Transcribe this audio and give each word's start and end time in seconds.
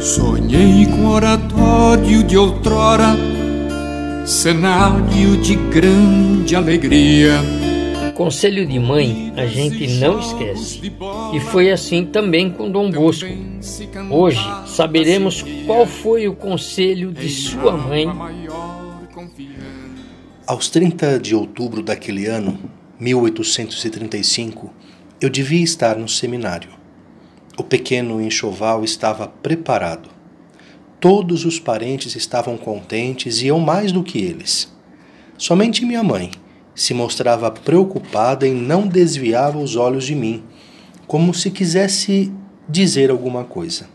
Sonhei 0.00 0.86
com 0.86 1.06
oratório 1.08 2.22
de 2.22 2.36
outrora, 2.36 3.16
cenário 4.24 5.36
de 5.38 5.54
grande 5.54 6.54
alegria 6.54 7.40
Conselho 8.14 8.64
de 8.64 8.78
mãe 8.78 9.32
a 9.36 9.44
gente 9.46 9.98
não 9.98 10.20
esquece. 10.20 10.80
E 11.32 11.40
foi 11.40 11.72
assim 11.72 12.04
também 12.06 12.48
com 12.48 12.70
Dom 12.70 12.90
Bosco. 12.90 13.28
Hoje 14.08 14.40
saberemos 14.66 15.44
qual 15.66 15.84
foi 15.84 16.28
o 16.28 16.34
conselho 16.34 17.12
de 17.12 17.28
sua 17.28 17.76
mãe. 17.76 18.06
Aos 20.46 20.68
30 20.68 21.18
de 21.20 21.34
outubro 21.34 21.82
daquele 21.82 22.26
ano, 22.26 22.58
1835, 23.00 24.70
eu 25.18 25.30
devia 25.30 25.64
estar 25.64 25.96
no 25.96 26.06
seminário. 26.06 26.68
O 27.56 27.64
pequeno 27.64 28.20
enxoval 28.20 28.84
estava 28.84 29.26
preparado. 29.26 30.10
Todos 31.00 31.46
os 31.46 31.58
parentes 31.58 32.14
estavam 32.14 32.58
contentes 32.58 33.40
e 33.40 33.46
eu 33.46 33.58
mais 33.58 33.90
do 33.90 34.04
que 34.04 34.18
eles. 34.18 34.70
Somente 35.38 35.82
minha 35.82 36.02
mãe 36.02 36.30
se 36.74 36.92
mostrava 36.92 37.50
preocupada 37.50 38.46
e 38.46 38.52
não 38.52 38.86
desviava 38.86 39.56
os 39.56 39.76
olhos 39.76 40.04
de 40.04 40.14
mim, 40.14 40.44
como 41.06 41.32
se 41.32 41.50
quisesse 41.50 42.30
dizer 42.68 43.10
alguma 43.10 43.44
coisa. 43.44 43.88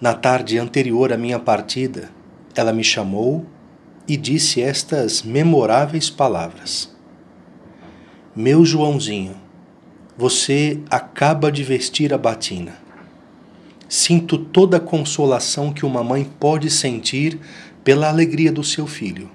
Na 0.00 0.14
tarde 0.14 0.58
anterior 0.58 1.12
à 1.12 1.16
minha 1.16 1.38
partida, 1.38 2.10
ela 2.56 2.72
me 2.72 2.82
chamou 2.82 3.46
e 4.08 4.16
disse 4.16 4.62
estas 4.62 5.22
memoráveis 5.22 6.08
palavras: 6.08 6.94
Meu 8.34 8.64
Joãozinho, 8.64 9.36
você 10.16 10.80
acaba 10.88 11.50
de 11.50 11.62
vestir 11.62 12.14
a 12.14 12.18
batina. 12.18 12.76
Sinto 13.88 14.38
toda 14.38 14.78
a 14.78 14.80
consolação 14.80 15.72
que 15.72 15.86
uma 15.86 16.02
mãe 16.02 16.24
pode 16.40 16.70
sentir 16.70 17.38
pela 17.84 18.08
alegria 18.08 18.50
do 18.50 18.64
seu 18.64 18.86
filho. 18.86 19.30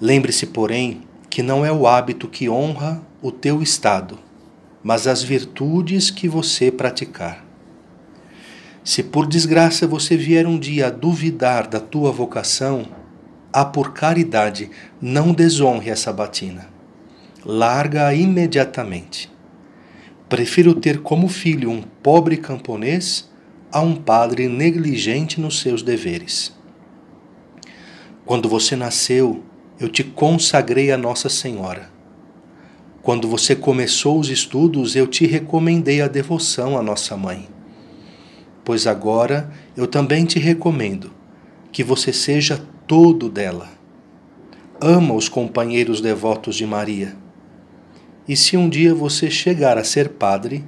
Lembre-se, 0.00 0.46
porém, 0.46 1.02
que 1.28 1.42
não 1.42 1.64
é 1.64 1.72
o 1.72 1.86
hábito 1.86 2.28
que 2.28 2.48
honra 2.48 3.02
o 3.20 3.32
teu 3.32 3.62
estado, 3.62 4.18
mas 4.82 5.06
as 5.06 5.22
virtudes 5.22 6.10
que 6.10 6.28
você 6.28 6.70
praticar. 6.70 7.44
Se 8.84 9.02
por 9.02 9.26
desgraça 9.26 9.86
você 9.86 10.16
vier 10.16 10.46
um 10.46 10.58
dia 10.58 10.88
a 10.88 10.90
duvidar 10.90 11.68
da 11.68 11.78
tua 11.80 12.10
vocação, 12.10 12.86
a 13.52 13.64
por 13.64 13.92
caridade 13.92 14.70
não 15.00 15.32
desonre 15.34 15.90
essa 15.90 16.12
batina. 16.12 16.68
Larga-a 17.44 18.14
imediatamente. 18.14 19.30
Prefiro 20.28 20.74
ter 20.74 21.02
como 21.02 21.28
filho 21.28 21.70
um 21.70 21.82
pobre 21.82 22.38
camponês 22.38 23.30
a 23.70 23.80
um 23.80 23.94
padre 23.94 24.48
negligente 24.48 25.40
nos 25.40 25.60
seus 25.60 25.82
deveres. 25.82 26.56
Quando 28.24 28.48
você 28.48 28.74
nasceu, 28.74 29.42
eu 29.78 29.88
te 29.88 30.02
consagrei 30.02 30.90
a 30.90 30.96
Nossa 30.96 31.28
Senhora. 31.28 31.90
Quando 33.02 33.28
você 33.28 33.54
começou 33.54 34.18
os 34.18 34.30
estudos, 34.30 34.94
eu 34.94 35.06
te 35.06 35.26
recomendei 35.26 36.00
a 36.00 36.08
devoção 36.08 36.78
à 36.78 36.82
Nossa 36.82 37.16
Mãe. 37.16 37.48
Pois 38.64 38.86
agora 38.86 39.52
eu 39.76 39.86
também 39.86 40.24
te 40.24 40.38
recomendo 40.38 41.21
que 41.72 41.82
você 41.82 42.12
seja 42.12 42.62
todo 42.86 43.30
dela. 43.30 43.70
Ama 44.80 45.14
os 45.14 45.28
companheiros 45.28 46.00
devotos 46.00 46.54
de 46.54 46.66
Maria. 46.66 47.16
E 48.28 48.36
se 48.36 48.56
um 48.56 48.68
dia 48.68 48.94
você 48.94 49.30
chegar 49.30 49.78
a 49.78 49.84
ser 49.84 50.10
padre, 50.10 50.64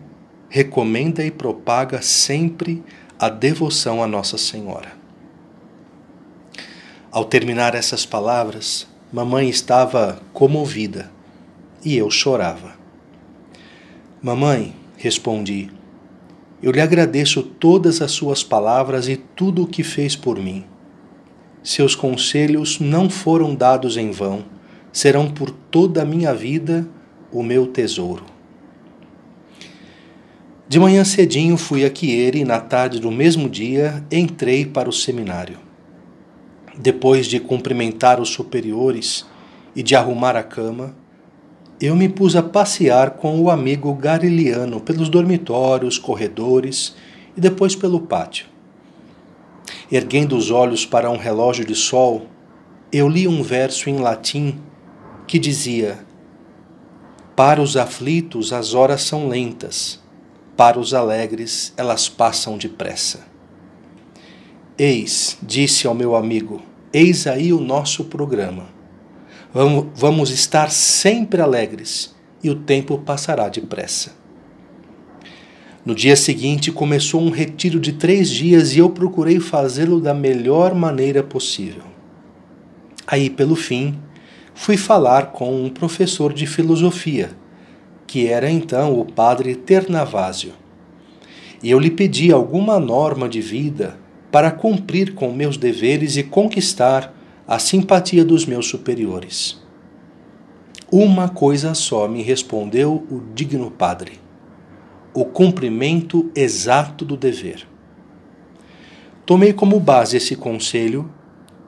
recomenda 0.48 1.24
e 1.24 1.30
propaga 1.30 2.00
sempre 2.00 2.82
a 3.18 3.28
devoção 3.28 4.02
à 4.02 4.06
Nossa 4.06 4.38
Senhora. 4.38 4.92
Ao 7.12 7.24
terminar 7.24 7.74
essas 7.74 8.06
palavras, 8.06 8.88
Mamãe 9.12 9.48
estava 9.48 10.20
comovida 10.32 11.12
e 11.84 11.96
eu 11.96 12.10
chorava. 12.10 12.74
Mamãe, 14.20 14.74
respondi, 14.96 15.70
eu 16.60 16.72
lhe 16.72 16.80
agradeço 16.80 17.42
todas 17.42 18.02
as 18.02 18.10
suas 18.10 18.42
palavras 18.42 19.06
e 19.06 19.16
tudo 19.16 19.62
o 19.62 19.66
que 19.68 19.84
fez 19.84 20.16
por 20.16 20.40
mim. 20.40 20.64
Seus 21.64 21.94
conselhos 21.94 22.78
não 22.78 23.08
foram 23.08 23.54
dados 23.54 23.96
em 23.96 24.10
vão, 24.10 24.44
serão 24.92 25.30
por 25.30 25.50
toda 25.50 26.02
a 26.02 26.04
minha 26.04 26.34
vida 26.34 26.86
o 27.32 27.42
meu 27.42 27.66
tesouro. 27.66 28.22
De 30.68 30.78
manhã 30.78 31.04
cedinho 31.04 31.56
fui 31.56 31.82
a 31.86 31.94
Chieri 31.94 32.40
e 32.40 32.44
na 32.44 32.60
tarde 32.60 33.00
do 33.00 33.10
mesmo 33.10 33.48
dia 33.48 34.04
entrei 34.12 34.66
para 34.66 34.90
o 34.90 34.92
seminário. 34.92 35.58
Depois 36.76 37.26
de 37.26 37.40
cumprimentar 37.40 38.20
os 38.20 38.28
superiores 38.28 39.24
e 39.74 39.82
de 39.82 39.96
arrumar 39.96 40.36
a 40.36 40.42
cama, 40.42 40.94
eu 41.80 41.96
me 41.96 42.10
pus 42.10 42.36
a 42.36 42.42
passear 42.42 43.12
com 43.12 43.40
o 43.40 43.48
amigo 43.48 43.94
Gariliano 43.94 44.80
pelos 44.80 45.08
dormitórios, 45.08 45.96
corredores 45.96 46.94
e 47.34 47.40
depois 47.40 47.74
pelo 47.74 48.00
pátio. 48.00 48.52
Erguendo 49.90 50.36
os 50.36 50.50
olhos 50.50 50.84
para 50.84 51.10
um 51.10 51.16
relógio 51.16 51.64
de 51.64 51.74
sol, 51.74 52.26
eu 52.92 53.08
li 53.08 53.26
um 53.26 53.42
verso 53.42 53.90
em 53.90 53.98
latim 53.98 54.60
que 55.26 55.38
dizia: 55.38 56.04
Para 57.34 57.60
os 57.60 57.76
aflitos 57.76 58.52
as 58.52 58.74
horas 58.74 59.02
são 59.02 59.28
lentas, 59.28 60.00
para 60.56 60.78
os 60.78 60.94
alegres 60.94 61.72
elas 61.76 62.08
passam 62.08 62.56
depressa. 62.56 63.26
Eis, 64.76 65.38
disse 65.42 65.86
ao 65.86 65.94
meu 65.94 66.16
amigo, 66.16 66.60
eis 66.92 67.26
aí 67.26 67.52
o 67.52 67.60
nosso 67.60 68.04
programa. 68.04 68.66
Vamos, 69.52 69.86
vamos 69.94 70.30
estar 70.30 70.70
sempre 70.70 71.40
alegres 71.40 72.14
e 72.42 72.50
o 72.50 72.56
tempo 72.56 72.98
passará 72.98 73.48
depressa. 73.48 74.23
No 75.84 75.94
dia 75.94 76.16
seguinte 76.16 76.72
começou 76.72 77.20
um 77.20 77.28
retiro 77.28 77.78
de 77.78 77.92
três 77.92 78.30
dias 78.30 78.74
e 78.74 78.78
eu 78.78 78.88
procurei 78.88 79.38
fazê-lo 79.38 80.00
da 80.00 80.14
melhor 80.14 80.74
maneira 80.74 81.22
possível. 81.22 81.82
Aí, 83.06 83.28
pelo 83.28 83.54
fim, 83.54 83.98
fui 84.54 84.78
falar 84.78 85.32
com 85.32 85.62
um 85.62 85.68
professor 85.68 86.32
de 86.32 86.46
filosofia, 86.46 87.32
que 88.06 88.26
era 88.26 88.50
então 88.50 88.98
o 88.98 89.04
padre 89.04 89.54
Ternavásio. 89.54 90.52
E 91.62 91.70
eu 91.70 91.78
lhe 91.78 91.90
pedi 91.90 92.32
alguma 92.32 92.80
norma 92.80 93.28
de 93.28 93.42
vida 93.42 93.98
para 94.32 94.50
cumprir 94.50 95.14
com 95.14 95.30
meus 95.32 95.58
deveres 95.58 96.16
e 96.16 96.22
conquistar 96.22 97.14
a 97.46 97.58
simpatia 97.58 98.24
dos 98.24 98.46
meus 98.46 98.66
superiores. 98.66 99.62
Uma 100.90 101.28
coisa 101.28 101.74
só 101.74 102.08
me 102.08 102.22
respondeu 102.22 103.06
o 103.10 103.20
digno 103.34 103.70
padre: 103.70 104.23
o 105.14 105.24
cumprimento 105.24 106.30
exato 106.34 107.04
do 107.04 107.16
dever. 107.16 107.66
Tomei 109.24 109.52
como 109.52 109.78
base 109.78 110.16
esse 110.16 110.34
conselho 110.34 111.08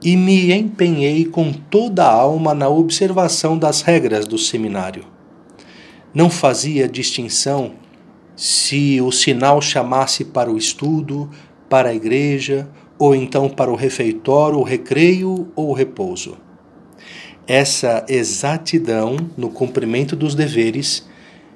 e 0.02 0.16
me 0.16 0.52
empenhei 0.52 1.24
com 1.24 1.52
toda 1.52 2.04
a 2.04 2.12
alma 2.12 2.54
na 2.54 2.68
observação 2.68 3.56
das 3.56 3.80
regras 3.80 4.26
do 4.26 4.36
seminário. 4.36 5.04
Não 6.12 6.28
fazia 6.28 6.88
distinção 6.88 7.74
se 8.34 9.00
o 9.00 9.10
sinal 9.10 9.62
chamasse 9.62 10.24
para 10.24 10.50
o 10.50 10.58
estudo, 10.58 11.30
para 11.68 11.90
a 11.90 11.94
igreja, 11.94 12.68
ou 12.98 13.14
então 13.14 13.48
para 13.48 13.70
o 13.70 13.76
refeitório, 13.76 14.58
o 14.58 14.62
recreio 14.62 15.48
ou 15.54 15.70
o 15.70 15.72
repouso. 15.72 16.36
Essa 17.46 18.04
exatidão 18.08 19.16
no 19.36 19.50
cumprimento 19.50 20.16
dos 20.16 20.34
deveres 20.34 21.06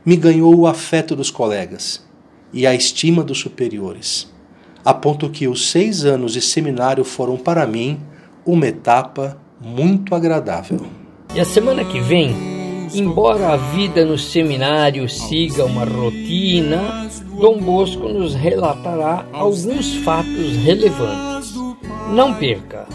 me 0.04 0.16
ganhou 0.16 0.54
o 0.54 0.66
afeto 0.66 1.14
dos 1.14 1.30
colegas 1.30 2.06
e 2.52 2.66
a 2.66 2.74
estima 2.74 3.22
dos 3.22 3.38
superiores, 3.38 4.30
a 4.84 4.92
ponto 4.94 5.30
que 5.30 5.46
os 5.46 5.70
seis 5.70 6.04
anos 6.04 6.32
de 6.32 6.40
seminário 6.40 7.04
foram 7.04 7.36
para 7.36 7.66
mim 7.66 8.00
uma 8.44 8.66
etapa 8.66 9.38
muito 9.60 10.14
agradável. 10.14 10.80
E 11.34 11.40
a 11.40 11.44
semana 11.44 11.84
que 11.84 12.00
vem, 12.00 12.34
embora 12.94 13.52
a 13.52 13.56
vida 13.56 14.04
no 14.04 14.18
seminário 14.18 15.08
siga 15.08 15.64
uma 15.64 15.84
rotina, 15.84 17.08
Dom 17.40 17.58
Bosco 17.58 18.08
nos 18.08 18.34
relatará 18.34 19.24
alguns 19.32 19.94
fatos 19.96 20.56
relevantes. 20.56 21.54
Não 22.12 22.34
perca! 22.34 22.88